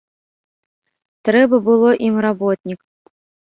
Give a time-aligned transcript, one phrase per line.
[1.29, 2.79] Трэба было ім работнік.